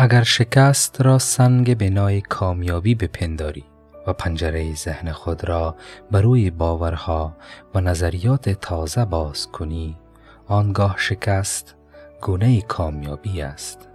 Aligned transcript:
اگر 0.00 0.22
شکست 0.22 1.00
را 1.00 1.18
سنگ 1.18 1.78
بنای 1.78 2.20
کامیابی 2.20 2.94
بپنداری 2.94 3.64
و 4.06 4.12
پنجره 4.12 4.74
ذهن 4.74 5.12
خود 5.12 5.48
را 5.48 5.76
بر 6.10 6.20
روی 6.20 6.50
باورها 6.50 7.36
و 7.74 7.80
نظریات 7.80 8.48
تازه 8.48 9.04
باز 9.04 9.46
کنی 9.46 9.96
آنگاه 10.46 10.94
شکست 10.98 11.74
گونه 12.20 12.60
کامیابی 12.60 13.42
است. 13.42 13.88